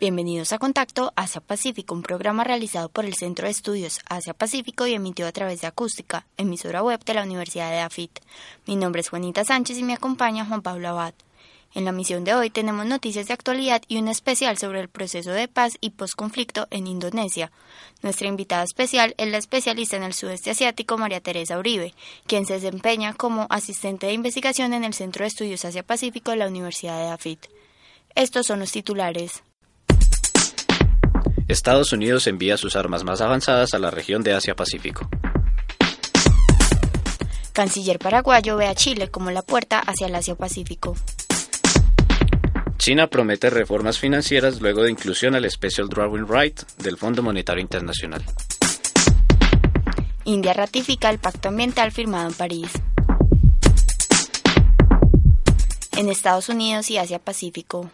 Bienvenidos 0.00 0.54
a 0.54 0.58
Contacto 0.58 1.12
Asia 1.14 1.42
Pacífico, 1.42 1.94
un 1.94 2.00
programa 2.00 2.42
realizado 2.42 2.88
por 2.88 3.04
el 3.04 3.12
Centro 3.12 3.44
de 3.44 3.50
Estudios 3.50 3.98
Asia 4.08 4.32
Pacífico 4.32 4.86
y 4.86 4.94
emitido 4.94 5.28
a 5.28 5.32
través 5.32 5.60
de 5.60 5.66
Acústica, 5.66 6.24
emisora 6.38 6.82
web 6.82 7.04
de 7.04 7.12
la 7.12 7.22
Universidad 7.22 7.70
de 7.70 7.80
AFIT. 7.80 8.18
Mi 8.66 8.76
nombre 8.76 9.02
es 9.02 9.10
Juanita 9.10 9.44
Sánchez 9.44 9.76
y 9.76 9.82
me 9.82 9.92
acompaña 9.92 10.46
Juan 10.46 10.62
Pablo 10.62 10.88
Abad. 10.88 11.12
En 11.74 11.84
la 11.84 11.92
misión 11.92 12.24
de 12.24 12.32
hoy 12.32 12.48
tenemos 12.48 12.86
noticias 12.86 13.26
de 13.26 13.34
actualidad 13.34 13.82
y 13.88 13.98
un 13.98 14.08
especial 14.08 14.56
sobre 14.56 14.80
el 14.80 14.88
proceso 14.88 15.32
de 15.32 15.48
paz 15.48 15.76
y 15.82 15.90
posconflicto 15.90 16.66
en 16.70 16.86
Indonesia. 16.86 17.52
Nuestra 18.00 18.26
invitada 18.26 18.64
especial 18.64 19.14
es 19.18 19.28
la 19.28 19.36
especialista 19.36 19.98
en 19.98 20.04
el 20.04 20.14
sudeste 20.14 20.50
asiático 20.50 20.96
María 20.96 21.20
Teresa 21.20 21.58
Uribe, 21.58 21.92
quien 22.26 22.46
se 22.46 22.54
desempeña 22.54 23.12
como 23.12 23.46
asistente 23.50 24.06
de 24.06 24.14
investigación 24.14 24.72
en 24.72 24.84
el 24.84 24.94
Centro 24.94 25.24
de 25.24 25.28
Estudios 25.28 25.66
Asia 25.66 25.82
Pacífico 25.82 26.30
de 26.30 26.38
la 26.38 26.48
Universidad 26.48 26.98
de 26.98 27.10
AFIT. 27.10 27.48
Estos 28.14 28.46
son 28.46 28.60
los 28.60 28.72
titulares. 28.72 29.42
Estados 31.50 31.92
Unidos 31.92 32.26
envía 32.28 32.56
sus 32.56 32.76
armas 32.76 33.02
más 33.02 33.20
avanzadas 33.20 33.74
a 33.74 33.78
la 33.78 33.90
región 33.90 34.22
de 34.22 34.34
Asia-Pacífico. 34.34 35.08
Canciller 37.52 37.98
paraguayo 37.98 38.56
ve 38.56 38.68
a 38.68 38.74
Chile 38.74 39.10
como 39.10 39.30
la 39.30 39.42
puerta 39.42 39.80
hacia 39.80 40.06
el 40.06 40.14
Asia-Pacífico. 40.14 40.96
China 42.78 43.08
promete 43.08 43.50
reformas 43.50 43.98
financieras 43.98 44.60
luego 44.60 44.84
de 44.84 44.92
inclusión 44.92 45.34
al 45.34 45.50
Special 45.50 45.88
Drawing 45.88 46.26
Right 46.28 46.60
del 46.78 46.96
Fondo 46.96 47.22
Monetario 47.22 47.60
Internacional. 47.60 48.24
India 50.24 50.52
ratifica 50.52 51.10
el 51.10 51.18
pacto 51.18 51.48
ambiental 51.48 51.90
firmado 51.90 52.28
en 52.28 52.34
París. 52.34 52.70
En 55.96 56.08
Estados 56.08 56.48
Unidos 56.48 56.90
y 56.90 56.98
Asia-Pacífico. 56.98 57.90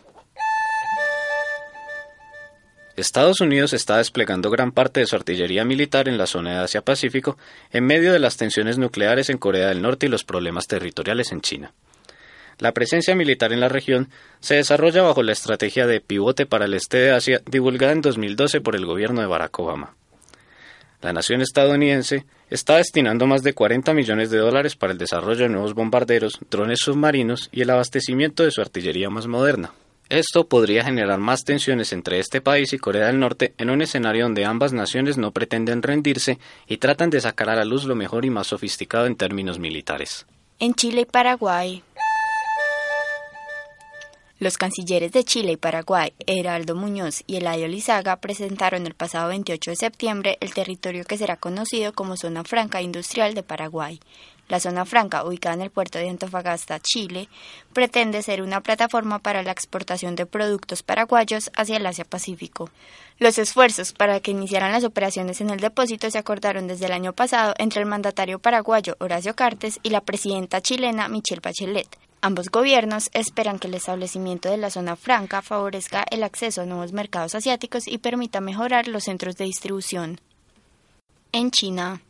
Estados 2.96 3.42
Unidos 3.42 3.74
está 3.74 3.98
desplegando 3.98 4.50
gran 4.50 4.72
parte 4.72 5.00
de 5.00 5.06
su 5.06 5.16
artillería 5.16 5.66
militar 5.66 6.08
en 6.08 6.16
la 6.16 6.26
zona 6.26 6.52
de 6.52 6.64
Asia-Pacífico 6.64 7.36
en 7.70 7.84
medio 7.84 8.10
de 8.10 8.18
las 8.18 8.38
tensiones 8.38 8.78
nucleares 8.78 9.28
en 9.28 9.36
Corea 9.36 9.68
del 9.68 9.82
Norte 9.82 10.06
y 10.06 10.08
los 10.08 10.24
problemas 10.24 10.66
territoriales 10.66 11.30
en 11.30 11.42
China. 11.42 11.74
La 12.58 12.72
presencia 12.72 13.14
militar 13.14 13.52
en 13.52 13.60
la 13.60 13.68
región 13.68 14.08
se 14.40 14.54
desarrolla 14.54 15.02
bajo 15.02 15.22
la 15.22 15.32
estrategia 15.32 15.86
de 15.86 16.00
pivote 16.00 16.46
para 16.46 16.64
el 16.64 16.72
este 16.72 16.96
de 16.96 17.10
Asia 17.10 17.42
divulgada 17.44 17.92
en 17.92 18.00
2012 18.00 18.62
por 18.62 18.74
el 18.74 18.86
gobierno 18.86 19.20
de 19.20 19.26
Barack 19.26 19.58
Obama. 19.58 19.94
La 21.02 21.12
nación 21.12 21.42
estadounidense 21.42 22.24
está 22.48 22.78
destinando 22.78 23.26
más 23.26 23.42
de 23.42 23.52
40 23.52 23.92
millones 23.92 24.30
de 24.30 24.38
dólares 24.38 24.74
para 24.74 24.94
el 24.94 24.98
desarrollo 24.98 25.42
de 25.42 25.50
nuevos 25.50 25.74
bombarderos, 25.74 26.40
drones 26.50 26.78
submarinos 26.80 27.50
y 27.52 27.60
el 27.60 27.68
abastecimiento 27.68 28.42
de 28.42 28.52
su 28.52 28.62
artillería 28.62 29.10
más 29.10 29.26
moderna. 29.26 29.72
Esto 30.08 30.46
podría 30.46 30.84
generar 30.84 31.18
más 31.18 31.42
tensiones 31.42 31.92
entre 31.92 32.20
este 32.20 32.40
país 32.40 32.72
y 32.72 32.78
Corea 32.78 33.08
del 33.08 33.18
Norte 33.18 33.54
en 33.58 33.70
un 33.70 33.82
escenario 33.82 34.22
donde 34.24 34.44
ambas 34.44 34.72
naciones 34.72 35.18
no 35.18 35.32
pretenden 35.32 35.82
rendirse 35.82 36.38
y 36.68 36.76
tratan 36.76 37.10
de 37.10 37.20
sacar 37.20 37.50
a 37.50 37.56
la 37.56 37.64
luz 37.64 37.84
lo 37.84 37.96
mejor 37.96 38.24
y 38.24 38.30
más 38.30 38.46
sofisticado 38.46 39.06
en 39.06 39.16
términos 39.16 39.58
militares. 39.58 40.24
En 40.60 40.74
Chile 40.74 41.00
y 41.00 41.04
Paraguay. 41.06 41.82
Los 44.38 44.58
cancilleres 44.58 45.12
de 45.12 45.24
Chile 45.24 45.52
y 45.52 45.56
Paraguay, 45.56 46.12
Heraldo 46.26 46.74
Muñoz 46.74 47.24
y 47.26 47.36
Eladio 47.36 47.68
Lizaga, 47.68 48.16
presentaron 48.16 48.86
el 48.86 48.92
pasado 48.92 49.28
28 49.28 49.70
de 49.70 49.76
septiembre 49.76 50.36
el 50.40 50.52
territorio 50.52 51.04
que 51.04 51.16
será 51.16 51.36
conocido 51.38 51.94
como 51.94 52.18
Zona 52.18 52.44
Franca 52.44 52.82
Industrial 52.82 53.32
de 53.32 53.42
Paraguay. 53.42 53.98
La 54.48 54.60
zona 54.60 54.84
franca, 54.84 55.24
ubicada 55.24 55.54
en 55.54 55.62
el 55.62 55.70
puerto 55.70 55.98
de 55.98 56.10
Antofagasta, 56.10 56.80
Chile, 56.80 57.30
pretende 57.72 58.22
ser 58.22 58.42
una 58.42 58.60
plataforma 58.60 59.20
para 59.20 59.42
la 59.42 59.52
exportación 59.52 60.16
de 60.16 60.26
productos 60.26 60.82
paraguayos 60.82 61.50
hacia 61.56 61.78
el 61.78 61.86
Asia-Pacífico. 61.86 62.68
Los 63.18 63.38
esfuerzos 63.38 63.94
para 63.94 64.20
que 64.20 64.32
iniciaran 64.32 64.70
las 64.70 64.84
operaciones 64.84 65.40
en 65.40 65.48
el 65.48 65.60
depósito 65.60 66.10
se 66.10 66.18
acordaron 66.18 66.66
desde 66.66 66.84
el 66.84 66.92
año 66.92 67.14
pasado 67.14 67.54
entre 67.56 67.80
el 67.80 67.88
mandatario 67.88 68.38
paraguayo 68.38 68.96
Horacio 69.00 69.34
Cartes 69.34 69.80
y 69.82 69.88
la 69.88 70.02
presidenta 70.02 70.60
chilena 70.60 71.08
Michelle 71.08 71.40
Bachelet. 71.42 71.88
Ambos 72.26 72.50
gobiernos 72.50 73.08
esperan 73.12 73.60
que 73.60 73.68
el 73.68 73.74
establecimiento 73.74 74.50
de 74.50 74.56
la 74.56 74.68
zona 74.68 74.96
franca 74.96 75.42
favorezca 75.42 76.04
el 76.10 76.24
acceso 76.24 76.60
a 76.62 76.66
nuevos 76.66 76.92
mercados 76.92 77.36
asiáticos 77.36 77.86
y 77.86 77.98
permita 77.98 78.40
mejorar 78.40 78.88
los 78.88 79.04
centros 79.04 79.36
de 79.36 79.44
distribución. 79.44 80.18
En 81.30 81.52
China, 81.52 82.00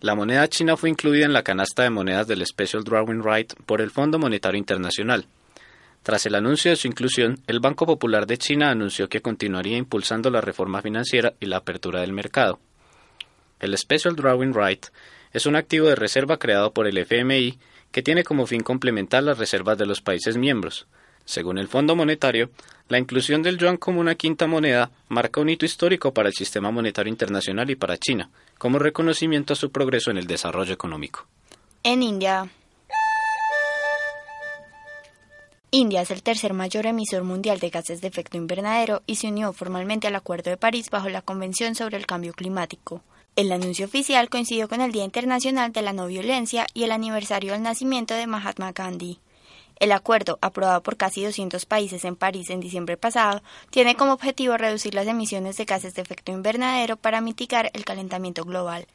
La 0.00 0.16
moneda 0.16 0.48
china 0.48 0.76
fue 0.76 0.90
incluida 0.90 1.24
en 1.24 1.32
la 1.32 1.44
canasta 1.44 1.84
de 1.84 1.90
monedas 1.90 2.26
del 2.26 2.44
Special 2.44 2.82
Drawing 2.82 3.22
Right 3.22 3.54
por 3.66 3.80
el 3.80 3.92
Fondo 3.92 4.18
Monetario 4.18 4.58
Internacional. 4.58 5.24
Tras 6.02 6.26
el 6.26 6.34
anuncio 6.34 6.72
de 6.72 6.76
su 6.76 6.88
inclusión, 6.88 7.38
el 7.46 7.60
Banco 7.60 7.86
Popular 7.86 8.26
de 8.26 8.36
China 8.36 8.70
anunció 8.70 9.08
que 9.08 9.22
continuaría 9.22 9.76
impulsando 9.76 10.28
la 10.28 10.40
reforma 10.40 10.82
financiera 10.82 11.34
y 11.38 11.46
la 11.46 11.58
apertura 11.58 12.00
del 12.00 12.12
mercado. 12.12 12.58
El 13.60 13.78
Special 13.78 14.16
Drawing 14.16 14.52
Right 14.52 14.86
es 15.32 15.46
un 15.46 15.56
activo 15.56 15.88
de 15.88 15.96
reserva 15.96 16.38
creado 16.38 16.72
por 16.72 16.86
el 16.86 16.98
FMI 16.98 17.58
que 17.90 18.02
tiene 18.02 18.24
como 18.24 18.46
fin 18.46 18.62
complementar 18.62 19.22
las 19.22 19.38
reservas 19.38 19.78
de 19.78 19.86
los 19.86 20.00
países 20.00 20.36
miembros. 20.36 20.86
Según 21.24 21.58
el 21.58 21.68
Fondo 21.68 21.94
Monetario, 21.94 22.50
la 22.88 22.98
inclusión 22.98 23.42
del 23.42 23.58
yuan 23.58 23.76
como 23.76 24.00
una 24.00 24.16
quinta 24.16 24.46
moneda 24.46 24.90
marca 25.08 25.40
un 25.40 25.50
hito 25.50 25.64
histórico 25.64 26.12
para 26.12 26.28
el 26.28 26.34
sistema 26.34 26.70
monetario 26.70 27.10
internacional 27.10 27.70
y 27.70 27.76
para 27.76 27.98
China, 27.98 28.30
como 28.58 28.78
reconocimiento 28.78 29.52
a 29.52 29.56
su 29.56 29.70
progreso 29.70 30.10
en 30.10 30.18
el 30.18 30.26
desarrollo 30.26 30.74
económico. 30.74 31.26
En 31.84 32.02
India. 32.02 32.48
India 35.70 36.02
es 36.02 36.10
el 36.10 36.22
tercer 36.22 36.52
mayor 36.52 36.86
emisor 36.86 37.22
mundial 37.24 37.58
de 37.58 37.70
gases 37.70 38.02
de 38.02 38.08
efecto 38.08 38.36
invernadero 38.36 39.02
y 39.06 39.16
se 39.16 39.28
unió 39.28 39.52
formalmente 39.52 40.06
al 40.06 40.16
Acuerdo 40.16 40.50
de 40.50 40.58
París 40.58 40.90
bajo 40.90 41.08
la 41.08 41.22
Convención 41.22 41.74
sobre 41.74 41.96
el 41.96 42.04
Cambio 42.04 42.34
Climático. 42.34 43.02
El 43.34 43.50
anuncio 43.50 43.86
oficial 43.86 44.28
coincidió 44.28 44.68
con 44.68 44.82
el 44.82 44.92
Día 44.92 45.04
Internacional 45.04 45.72
de 45.72 45.80
la 45.80 45.94
No 45.94 46.06
Violencia 46.06 46.66
y 46.74 46.82
el 46.82 46.92
aniversario 46.92 47.52
del 47.52 47.62
nacimiento 47.62 48.12
de 48.12 48.26
Mahatma 48.26 48.72
Gandhi. 48.72 49.20
El 49.76 49.92
acuerdo, 49.92 50.38
aprobado 50.42 50.82
por 50.82 50.98
casi 50.98 51.24
200 51.24 51.64
países 51.64 52.04
en 52.04 52.14
París 52.14 52.50
en 52.50 52.60
diciembre 52.60 52.98
pasado, 52.98 53.42
tiene 53.70 53.96
como 53.96 54.12
objetivo 54.12 54.58
reducir 54.58 54.94
las 54.94 55.06
emisiones 55.06 55.56
de 55.56 55.64
gases 55.64 55.94
de 55.94 56.02
efecto 56.02 56.30
invernadero 56.30 56.98
para 56.98 57.22
mitigar 57.22 57.70
el 57.72 57.86
calentamiento 57.86 58.44
global. 58.44 58.86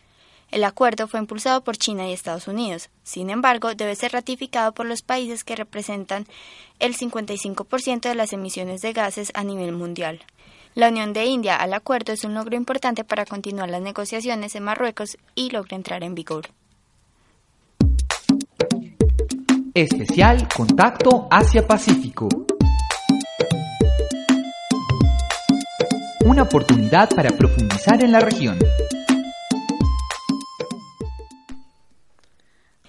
El 0.52 0.64
acuerdo 0.64 1.08
fue 1.08 1.20
impulsado 1.20 1.64
por 1.64 1.78
China 1.78 2.08
y 2.08 2.14
Estados 2.14 2.47
Unidos. 2.47 2.92
Sin 3.02 3.31
embargo, 3.31 3.74
debe 3.74 3.96
ser 3.96 4.14
ratificado 4.14 4.72
por 4.72 4.86
los 4.86 5.02
países 5.02 5.44
que 5.44 5.56
representan 5.56 6.28
el 6.78 6.96
55% 6.96 8.02
de 8.02 8.16
las 8.16 8.34
emisiones 8.34 8.81
de 8.81 8.94
gases 8.94 9.31
a 9.34 9.44
nivel 9.44 9.72
mundial. 9.72 10.22
La 10.75 10.89
unión 10.89 11.13
de 11.13 11.25
India 11.25 11.55
al 11.55 11.73
acuerdo 11.73 12.13
es 12.13 12.23
un 12.23 12.33
logro 12.33 12.55
importante 12.55 13.03
para 13.03 13.25
continuar 13.25 13.69
las 13.69 13.81
negociaciones 13.81 14.55
en 14.55 14.63
Marruecos 14.63 15.17
y 15.35 15.50
logra 15.50 15.75
entrar 15.75 16.03
en 16.03 16.16
vigor. 16.16 16.50
Especial 19.73 20.47
Contacto 20.55 21.28
Asia-Pacífico. 21.29 22.28
Una 26.25 26.43
oportunidad 26.43 27.09
para 27.09 27.29
profundizar 27.29 28.03
en 28.03 28.11
la 28.11 28.20
región. 28.20 28.59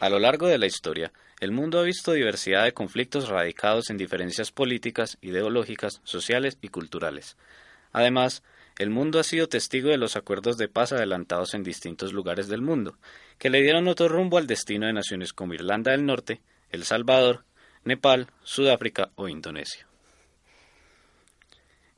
A 0.00 0.08
lo 0.08 0.18
largo 0.18 0.46
de 0.46 0.58
la 0.58 0.66
historia, 0.66 1.12
el 1.40 1.52
mundo 1.52 1.78
ha 1.78 1.82
visto 1.82 2.12
diversidad 2.12 2.64
de 2.64 2.72
conflictos 2.72 3.28
radicados 3.28 3.90
en 3.90 3.96
diferencias 3.96 4.50
políticas, 4.50 5.18
ideológicas, 5.20 6.00
sociales 6.04 6.56
y 6.62 6.68
culturales. 6.68 7.36
Además, 7.98 8.44
el 8.78 8.90
mundo 8.90 9.18
ha 9.18 9.24
sido 9.24 9.48
testigo 9.48 9.88
de 9.88 9.96
los 9.96 10.14
acuerdos 10.14 10.56
de 10.56 10.68
paz 10.68 10.92
adelantados 10.92 11.52
en 11.54 11.64
distintos 11.64 12.12
lugares 12.12 12.46
del 12.46 12.62
mundo, 12.62 12.96
que 13.38 13.50
le 13.50 13.60
dieron 13.60 13.88
otro 13.88 14.06
rumbo 14.08 14.38
al 14.38 14.46
destino 14.46 14.86
de 14.86 14.92
naciones 14.92 15.32
como 15.32 15.54
Irlanda 15.54 15.90
del 15.90 16.06
Norte, 16.06 16.40
El 16.70 16.84
Salvador, 16.84 17.44
Nepal, 17.82 18.28
Sudáfrica 18.44 19.10
o 19.16 19.26
Indonesia. 19.26 19.88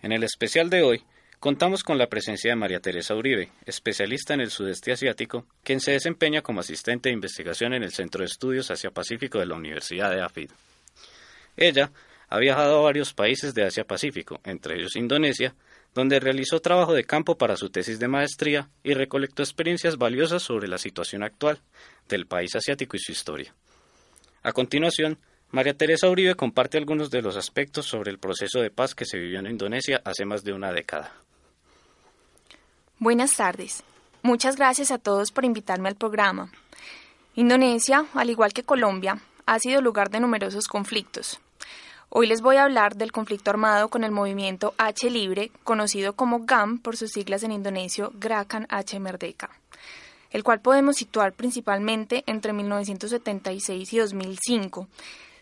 En 0.01 0.13
el 0.13 0.23
especial 0.23 0.71
de 0.71 0.83
hoy, 0.83 1.05
contamos 1.39 1.85
con 1.85 1.99
la 1.99 2.09
presencia 2.09 2.51
de 2.51 2.57
María 2.57 2.81
Teresa 2.81 3.15
Uribe, 3.15 3.53
especialista 3.67 4.33
en 4.33 4.41
el 4.41 4.51
sudeste 4.51 4.93
asiático, 4.93 5.45
quien 5.63 5.81
se 5.81 5.93
desempeña 5.93 6.41
como 6.41 6.61
asistente 6.61 7.11
de 7.11 7.15
investigación 7.15 7.75
en 7.75 7.83
el 7.83 7.93
Centro 7.93 8.21
de 8.21 8.29
Estudios 8.29 8.71
Asia-Pacífico 8.71 9.39
de 9.39 9.45
la 9.45 9.57
Universidad 9.57 10.11
de 10.13 10.23
AFID. 10.23 10.51
Ella 11.59 11.93
ha 12.31 12.39
viajado 12.39 12.79
a 12.79 12.83
varios 12.85 13.13
países 13.13 13.53
de 13.53 13.65
Asia-Pacífico, 13.65 14.41
entre 14.45 14.77
ellos 14.77 14.97
Indonesia, 14.97 15.55
donde 15.95 16.21
realizó 16.21 16.61
trabajo 16.61 16.95
de 16.95 17.05
campo 17.05 17.37
para 17.37 17.57
su 17.57 17.71
tesis 17.71 17.99
de 17.99 18.09
maestría 18.09 18.71
y 18.83 18.95
recolectó 18.95 19.43
experiencias 19.43 19.97
valiosas 19.97 20.43
sobre 20.43 20.69
la 20.69 20.79
situación 20.79 21.23
actual 21.23 21.61
del 22.09 22.27
país 22.27 22.55
asiático 22.55 22.97
y 22.97 23.01
su 23.01 23.13
historia. 23.13 23.55
A 24.43 24.53
continuación, 24.53 25.19
María 25.51 25.75
Teresa 25.75 26.09
Uribe 26.09 26.37
comparte 26.37 26.79
algunos 26.79 27.11
de 27.11 27.23
los 27.23 27.37
aspectos 27.37 27.87
sobre 27.87 28.11
el 28.11 28.19
proceso 28.19 28.61
de 28.61 28.71
paz 28.71 28.95
que 28.95 29.05
se 29.05 29.19
vivió 29.19 29.41
en 29.41 29.47
Indonesia 29.47 30.01
hace 30.05 30.25
más 30.25 30.45
de 30.45 30.53
una 30.53 30.73
década. 30.73 31.13
Buenas 32.99 33.37
tardes. 33.37 33.83
Muchas 34.23 34.57
gracias 34.57 34.91
a 34.91 34.99
todos 34.99 35.33
por 35.33 35.45
invitarme 35.45 35.89
al 35.89 35.97
programa. 35.97 36.53
Indonesia, 37.35 38.07
al 38.15 38.31
igual 38.31 38.53
que 38.53 38.63
Colombia, 38.63 39.23
ha 39.47 39.59
sido 39.59 39.81
lugar 39.81 40.11
de 40.11 40.21
numerosos 40.21 40.69
conflictos. 40.69 41.41
Hoy 42.13 42.27
les 42.27 42.41
voy 42.41 42.57
a 42.57 42.65
hablar 42.65 42.97
del 42.97 43.13
conflicto 43.13 43.51
armado 43.51 43.89
con 43.89 44.03
el 44.03 44.11
movimiento 44.11 44.75
H 44.79 45.09
Libre, 45.11 45.53
conocido 45.63 46.15
como 46.15 46.41
GAM 46.41 46.81
por 46.81 46.97
sus 46.97 47.13
siglas 47.13 47.45
en 47.45 47.53
indonesio 47.53 48.13
Gerakan 48.21 48.67
H 48.69 48.99
Merdeka, 48.99 49.49
el 50.33 50.43
cual 50.43 50.61
podemos 50.61 50.97
situar 50.97 51.35
principalmente 51.35 52.25
entre 52.27 52.53
1976 52.53 53.93
y 53.93 53.99
2005. 53.99 54.89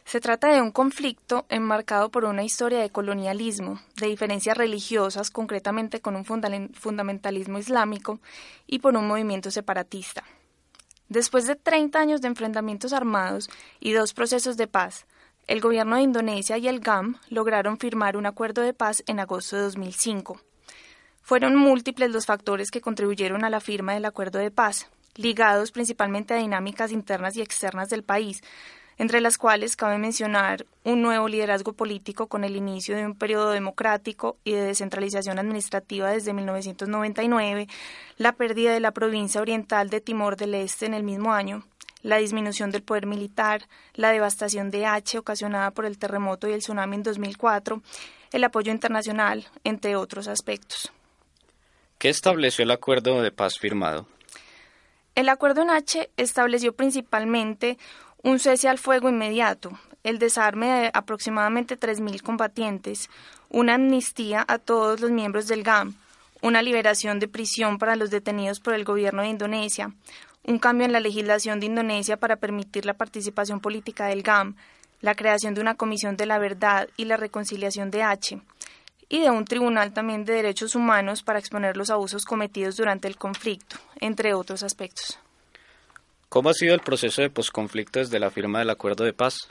Se 0.05 0.21
trata 0.21 0.53
de 0.53 0.61
un 0.61 0.71
conflicto 0.71 1.47
enmarcado 1.49 2.11
por 2.11 2.27
una 2.27 2.45
historia 2.45 2.81
de 2.81 2.91
colonialismo, 2.91 3.81
de 3.97 4.09
diferencias 4.09 4.59
religiosas, 4.59 5.31
concretamente 5.31 6.03
con 6.03 6.17
un 6.17 6.27
fundamentalismo 6.27 7.59
islámico, 7.59 8.21
y 8.67 8.81
por 8.81 8.95
un 8.95 9.09
movimiento 9.09 9.51
separatista. 9.51 10.23
Después 11.09 11.47
de 11.47 11.57
30 11.57 11.99
años 11.99 12.21
de 12.21 12.29
enfrentamientos 12.29 12.93
armados 12.93 13.49
y 13.81 13.93
dos 13.95 14.13
procesos 14.13 14.59
de 14.59 14.67
paz, 14.67 15.07
el 15.49 15.63
gobierno 15.63 15.97
de 15.97 16.03
Indonesia 16.03 16.59
y 16.59 16.69
el 16.69 16.81
GAM 16.81 17.17
lograron 17.31 17.79
firmar 17.79 18.19
un 18.19 18.27
acuerdo 18.27 18.61
de 18.61 18.75
paz 18.75 19.03
en 19.07 19.19
agosto 19.19 19.57
de 19.57 19.63
2005. 19.63 20.39
Fueron 21.23 21.57
múltiples 21.57 22.11
los 22.11 22.27
factores 22.27 22.71
que 22.71 22.83
contribuyeron 22.83 23.45
a 23.45 23.51
la 23.51 23.61
firma 23.61 23.95
del 23.95 24.05
acuerdo 24.05 24.39
de 24.39 24.51
paz, 24.51 24.91
ligados 25.17 25.73
principalmente 25.73 26.35
a 26.35 26.37
dinámicas 26.37 26.93
internas 26.93 27.35
y 27.37 27.41
externas 27.41 27.89
del 27.89 28.03
país, 28.03 28.43
entre 28.99 29.23
las 29.23 29.39
cuales 29.39 29.75
cabe 29.75 29.97
mencionar 29.97 30.67
un 30.85 31.01
nuevo 31.01 31.29
liderazgo 31.29 31.73
político 31.73 32.27
con 32.27 32.45
el 32.45 32.55
inicio 32.55 32.95
de 32.95 33.07
un 33.07 33.15
periodo 33.15 33.51
democrático 33.51 34.37
y 34.45 34.53
de 34.53 34.65
descentralización 34.65 35.39
administrativa 35.39 36.11
desde 36.11 36.35
1999, 36.35 37.69
la 38.19 38.33
pérdida 38.33 38.73
de 38.73 38.81
la 38.81 38.93
provincia 38.93 39.41
oriental 39.41 39.89
de 39.89 40.03
Timor 40.03 40.37
del 40.37 40.55
Este 40.55 40.85
en 40.85 40.93
el 40.93 41.05
mismo 41.05 41.33
año, 41.33 41.65
la 42.09 42.17
disminución 42.17 42.71
del 42.71 42.83
poder 42.83 43.05
militar, 43.05 43.69
la 43.93 44.11
devastación 44.11 44.71
de 44.71 44.87
H 44.87 45.19
ocasionada 45.19 45.73
por 45.73 45.85
el 45.85 45.99
terremoto 45.99 46.49
y 46.49 46.53
el 46.53 46.61
tsunami 46.61 46.97
en 46.97 47.03
2004, 47.03 47.83
el 48.33 48.45
apoyo 48.45 48.73
internacional, 48.73 49.47
entre 49.63 49.95
otros 49.95 50.27
aspectos. 50.27 50.91
¿Qué 51.99 52.09
estableció 52.09 52.63
el 52.63 52.71
acuerdo 52.71 53.21
de 53.21 53.31
paz 53.31 53.59
firmado? 53.59 54.07
El 55.15 55.29
acuerdo 55.29 55.61
en 55.61 55.69
H 55.69 56.09
estableció 56.17 56.75
principalmente 56.75 57.77
un 58.23 58.39
cese 58.39 58.71
al 58.71 58.79
fuego 58.79 59.11
inmediato, 59.11 59.79
el 60.03 60.19
desarme 60.19 60.69
de 60.69 60.91
aproximadamente 60.95 61.79
3.000 61.79 62.23
combatientes, 62.23 63.11
una 63.51 63.75
amnistía 63.75 64.47
a 64.49 64.57
todos 64.57 65.01
los 65.01 65.11
miembros 65.11 65.47
del 65.47 65.63
GAM, 65.63 65.95
una 66.41 66.63
liberación 66.63 67.19
de 67.19 67.29
prisión 67.29 67.77
para 67.77 67.97
los 67.97 68.09
detenidos 68.09 68.61
por 68.61 68.73
el 68.73 68.85
gobierno 68.85 69.21
de 69.21 69.29
Indonesia, 69.29 69.93
un 70.49 70.59
cambio 70.59 70.87
en 70.87 70.93
la 70.93 71.01
legislación 71.01 71.61
de 71.61 71.67
Indonesia 71.67 72.17
para 72.17 72.37
permitir 72.37 72.87
la 72.87 72.95
participación 72.95 73.61
política 73.61 74.07
del 74.07 74.23
GAM, 74.23 74.57
la 75.03 75.15
creación 75.15 75.53
de 75.55 75.61
una 75.61 75.75
comisión 75.75 76.17
de 76.17 76.25
la 76.25 76.39
verdad 76.39 76.89
y 76.97 77.05
la 77.05 77.19
reconciliación 77.19 77.91
de 77.91 78.03
H, 78.03 78.41
y 79.11 79.21
de 79.21 79.31
un 79.31 79.45
tribunal 79.45 79.93
también 79.93 80.25
de 80.25 80.33
derechos 80.33 80.75
humanos 80.75 81.23
para 81.23 81.39
exponer 81.39 81.77
los 81.77 81.91
abusos 81.91 82.25
cometidos 82.25 82.77
durante 82.77 83.09
el 83.09 83.19
conflicto, 83.19 83.77
entre 84.01 84.33
otros 84.33 84.63
aspectos. 84.63 85.19
¿Cómo 86.31 86.49
ha 86.49 86.55
sido 86.55 86.75
el 86.75 86.81
proceso 86.81 87.21
de 87.21 87.29
posconflicto 87.29 87.99
desde 87.99 88.19
la 88.19 88.31
firma 88.31 88.61
del 88.61 88.71
acuerdo 88.71 89.05
de 89.05 89.13
paz? 89.13 89.49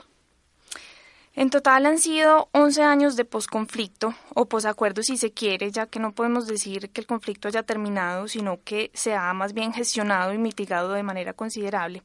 En 1.34 1.50
total 1.50 1.86
han 1.86 1.98
sido 1.98 2.48
11 2.52 2.82
años 2.82 3.14
de 3.14 3.24
posconflicto 3.24 4.14
o 4.34 4.46
posacuerdo 4.46 5.02
si 5.02 5.16
se 5.16 5.30
quiere, 5.30 5.70
ya 5.70 5.86
que 5.86 6.00
no 6.00 6.12
podemos 6.12 6.46
decir 6.46 6.90
que 6.90 7.00
el 7.00 7.06
conflicto 7.06 7.46
haya 7.46 7.62
terminado, 7.62 8.26
sino 8.26 8.58
que 8.64 8.90
se 8.94 9.14
ha 9.14 9.32
más 9.34 9.52
bien 9.52 9.72
gestionado 9.72 10.32
y 10.32 10.38
mitigado 10.38 10.92
de 10.92 11.02
manera 11.02 11.34
considerable. 11.34 12.02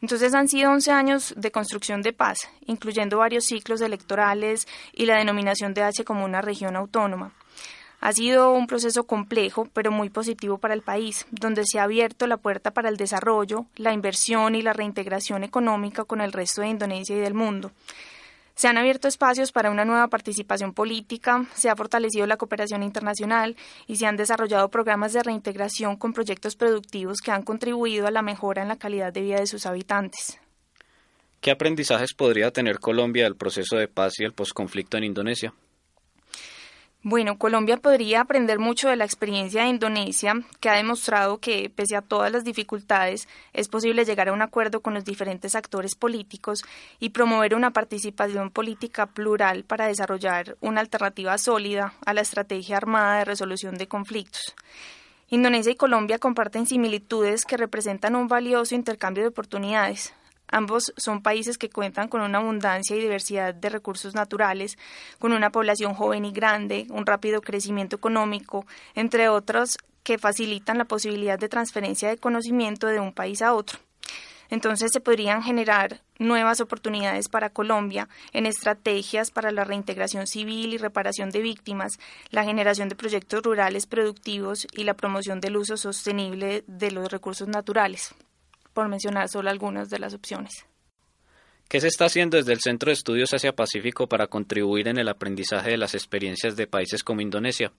Entonces 0.00 0.34
han 0.34 0.48
sido 0.48 0.72
11 0.72 0.90
años 0.90 1.34
de 1.36 1.52
construcción 1.52 2.02
de 2.02 2.12
paz, 2.12 2.48
incluyendo 2.66 3.18
varios 3.18 3.44
ciclos 3.44 3.80
electorales 3.80 4.66
y 4.92 5.06
la 5.06 5.18
denominación 5.18 5.72
de 5.72 5.82
H 5.82 6.04
como 6.04 6.24
una 6.24 6.42
región 6.42 6.74
autónoma. 6.74 7.32
Ha 8.00 8.12
sido 8.12 8.52
un 8.52 8.66
proceso 8.66 9.04
complejo, 9.04 9.66
pero 9.72 9.90
muy 9.90 10.10
positivo 10.10 10.58
para 10.58 10.74
el 10.74 10.82
país, 10.82 11.26
donde 11.30 11.64
se 11.64 11.78
ha 11.78 11.84
abierto 11.84 12.26
la 12.26 12.36
puerta 12.36 12.70
para 12.70 12.90
el 12.90 12.98
desarrollo, 12.98 13.64
la 13.76 13.94
inversión 13.94 14.54
y 14.54 14.60
la 14.60 14.74
reintegración 14.74 15.42
económica 15.42 16.04
con 16.04 16.20
el 16.20 16.32
resto 16.32 16.60
de 16.60 16.68
Indonesia 16.68 17.16
y 17.16 17.20
del 17.20 17.32
mundo. 17.32 17.70
Se 18.54 18.68
han 18.68 18.78
abierto 18.78 19.08
espacios 19.08 19.50
para 19.50 19.70
una 19.70 19.84
nueva 19.84 20.06
participación 20.08 20.72
política, 20.72 21.46
se 21.54 21.68
ha 21.68 21.76
fortalecido 21.76 22.26
la 22.26 22.36
cooperación 22.36 22.84
internacional 22.84 23.56
y 23.88 23.96
se 23.96 24.06
han 24.06 24.16
desarrollado 24.16 24.70
programas 24.70 25.12
de 25.12 25.24
reintegración 25.24 25.96
con 25.96 26.12
proyectos 26.12 26.54
productivos 26.54 27.18
que 27.20 27.32
han 27.32 27.42
contribuido 27.42 28.06
a 28.06 28.12
la 28.12 28.22
mejora 28.22 28.62
en 28.62 28.68
la 28.68 28.76
calidad 28.76 29.12
de 29.12 29.22
vida 29.22 29.40
de 29.40 29.48
sus 29.48 29.66
habitantes. 29.66 30.38
¿Qué 31.40 31.50
aprendizajes 31.50 32.14
podría 32.14 32.52
tener 32.52 32.78
Colombia 32.78 33.24
del 33.24 33.36
proceso 33.36 33.76
de 33.76 33.88
paz 33.88 34.14
y 34.18 34.24
el 34.24 34.32
posconflicto 34.32 34.96
en 34.96 35.04
Indonesia? 35.04 35.52
Bueno, 37.06 37.36
Colombia 37.36 37.76
podría 37.76 38.22
aprender 38.22 38.58
mucho 38.58 38.88
de 38.88 38.96
la 38.96 39.04
experiencia 39.04 39.60
de 39.60 39.68
Indonesia, 39.68 40.36
que 40.58 40.70
ha 40.70 40.76
demostrado 40.76 41.36
que, 41.36 41.68
pese 41.68 41.96
a 41.96 42.00
todas 42.00 42.32
las 42.32 42.44
dificultades, 42.44 43.28
es 43.52 43.68
posible 43.68 44.06
llegar 44.06 44.30
a 44.30 44.32
un 44.32 44.40
acuerdo 44.40 44.80
con 44.80 44.94
los 44.94 45.04
diferentes 45.04 45.54
actores 45.54 45.96
políticos 45.96 46.64
y 47.00 47.10
promover 47.10 47.54
una 47.54 47.72
participación 47.72 48.50
política 48.50 49.04
plural 49.04 49.64
para 49.64 49.86
desarrollar 49.86 50.56
una 50.62 50.80
alternativa 50.80 51.36
sólida 51.36 51.92
a 52.06 52.14
la 52.14 52.22
estrategia 52.22 52.78
armada 52.78 53.18
de 53.18 53.26
resolución 53.26 53.74
de 53.74 53.86
conflictos. 53.86 54.54
Indonesia 55.28 55.72
y 55.72 55.76
Colombia 55.76 56.18
comparten 56.18 56.64
similitudes 56.64 57.44
que 57.44 57.58
representan 57.58 58.16
un 58.16 58.28
valioso 58.28 58.74
intercambio 58.74 59.24
de 59.24 59.28
oportunidades, 59.28 60.14
Ambos 60.54 60.92
son 60.96 61.20
países 61.20 61.58
que 61.58 61.68
cuentan 61.68 62.06
con 62.06 62.20
una 62.20 62.38
abundancia 62.38 62.94
y 62.94 63.00
diversidad 63.00 63.52
de 63.52 63.70
recursos 63.70 64.14
naturales, 64.14 64.78
con 65.18 65.32
una 65.32 65.50
población 65.50 65.94
joven 65.94 66.24
y 66.24 66.30
grande, 66.30 66.86
un 66.90 67.06
rápido 67.06 67.40
crecimiento 67.40 67.96
económico, 67.96 68.64
entre 68.94 69.28
otros 69.28 69.78
que 70.04 70.16
facilitan 70.16 70.78
la 70.78 70.84
posibilidad 70.84 71.40
de 71.40 71.48
transferencia 71.48 72.08
de 72.08 72.18
conocimiento 72.18 72.86
de 72.86 73.00
un 73.00 73.12
país 73.12 73.42
a 73.42 73.52
otro. 73.52 73.80
Entonces 74.48 74.92
se 74.92 75.00
podrían 75.00 75.42
generar 75.42 76.02
nuevas 76.20 76.60
oportunidades 76.60 77.28
para 77.28 77.50
Colombia 77.50 78.08
en 78.32 78.46
estrategias 78.46 79.32
para 79.32 79.50
la 79.50 79.64
reintegración 79.64 80.28
civil 80.28 80.72
y 80.72 80.78
reparación 80.78 81.30
de 81.30 81.40
víctimas, 81.40 81.98
la 82.30 82.44
generación 82.44 82.88
de 82.88 82.94
proyectos 82.94 83.42
rurales 83.42 83.86
productivos 83.86 84.68
y 84.72 84.84
la 84.84 84.94
promoción 84.94 85.40
del 85.40 85.56
uso 85.56 85.76
sostenible 85.76 86.62
de 86.68 86.92
los 86.92 87.10
recursos 87.10 87.48
naturales 87.48 88.14
por 88.74 88.88
mencionar 88.88 89.28
solo 89.30 89.48
algunas 89.48 89.88
de 89.88 89.98
las 89.98 90.12
opciones. 90.12 90.66
¿Qué 91.68 91.80
se 91.80 91.88
está 91.88 92.04
haciendo 92.04 92.36
desde 92.36 92.52
el 92.52 92.60
Centro 92.60 92.90
de 92.90 92.94
Estudios 92.94 93.32
Asia-Pacífico 93.32 94.06
para 94.06 94.26
contribuir 94.26 94.88
en 94.88 94.98
el 94.98 95.08
aprendizaje 95.08 95.70
de 95.70 95.78
las 95.78 95.94
experiencias 95.94 96.56
de 96.56 96.66
países 96.66 97.02
como 97.02 97.22
Indonesia? 97.22 97.72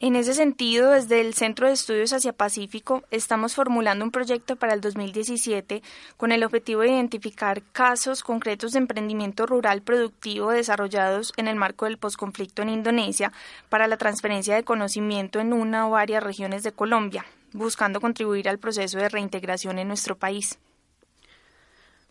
En 0.00 0.14
ese 0.14 0.32
sentido, 0.32 0.92
desde 0.92 1.20
el 1.20 1.34
Centro 1.34 1.66
de 1.66 1.72
Estudios 1.72 2.12
Asia-Pacífico 2.12 3.02
estamos 3.10 3.56
formulando 3.56 4.04
un 4.04 4.12
proyecto 4.12 4.54
para 4.54 4.72
el 4.72 4.80
2017 4.80 5.82
con 6.16 6.30
el 6.30 6.44
objetivo 6.44 6.82
de 6.82 6.90
identificar 6.90 7.62
casos 7.72 8.22
concretos 8.22 8.72
de 8.72 8.78
emprendimiento 8.78 9.44
rural 9.44 9.82
productivo 9.82 10.52
desarrollados 10.52 11.32
en 11.36 11.48
el 11.48 11.56
marco 11.56 11.86
del 11.86 11.98
posconflicto 11.98 12.62
en 12.62 12.68
Indonesia 12.68 13.32
para 13.68 13.88
la 13.88 13.96
transferencia 13.96 14.54
de 14.54 14.62
conocimiento 14.62 15.40
en 15.40 15.52
una 15.52 15.88
o 15.88 15.90
varias 15.90 16.22
regiones 16.22 16.62
de 16.62 16.70
Colombia, 16.70 17.26
buscando 17.52 18.00
contribuir 18.00 18.48
al 18.48 18.60
proceso 18.60 18.98
de 18.98 19.08
reintegración 19.08 19.80
en 19.80 19.88
nuestro 19.88 20.16
país. 20.16 20.60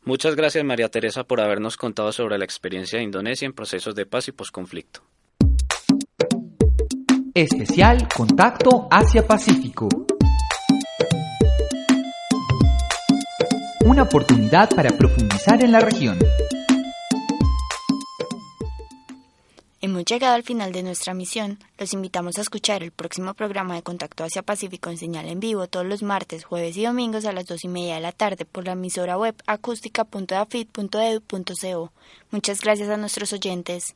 Muchas 0.03 0.35
gracias 0.35 0.65
María 0.65 0.89
Teresa 0.89 1.23
por 1.23 1.39
habernos 1.39 1.77
contado 1.77 2.11
sobre 2.11 2.37
la 2.37 2.43
experiencia 2.43 2.99
de 2.99 3.05
Indonesia 3.05 3.45
en 3.45 3.53
procesos 3.53 3.95
de 3.95 4.05
paz 4.05 4.27
y 4.27 4.33
posconflicto. 4.33 5.06
Especial 7.37 8.09
Contacto 8.09 8.87
Asia-Pacífico. 8.89 9.87
Una 13.85 14.01
oportunidad 14.01 14.71
para 14.71 14.89
profundizar 14.89 15.63
en 15.63 15.71
la 15.71 15.79
región. 15.79 16.17
Hemos 19.81 20.03
llegado 20.05 20.33
al 20.33 20.41
final 20.41 20.71
de 20.71 20.81
nuestra 20.81 21.13
misión. 21.13 21.59
Los 21.77 21.93
invitamos 21.93 22.39
a 22.39 22.41
escuchar 22.41 22.81
el 22.81 22.89
próximo 22.89 23.35
programa 23.35 23.75
de 23.75 23.83
Contacto 23.83 24.23
Asia 24.23 24.41
Pacífico 24.41 24.89
en 24.89 24.97
señal 24.97 25.27
en 25.27 25.39
vivo 25.39 25.67
todos 25.67 25.85
los 25.85 26.01
martes, 26.01 26.43
jueves 26.43 26.75
y 26.75 26.85
domingos 26.85 27.25
a 27.25 27.33
las 27.33 27.45
dos 27.45 27.63
y 27.63 27.67
media 27.67 27.93
de 27.93 28.01
la 28.01 28.13
tarde 28.13 28.45
por 28.45 28.65
la 28.65 28.71
emisora 28.71 29.15
web 29.15 29.35
acústica.afit.edu.co. 29.45 31.91
Muchas 32.31 32.61
gracias 32.61 32.89
a 32.89 32.97
nuestros 32.97 33.31
oyentes. 33.31 33.95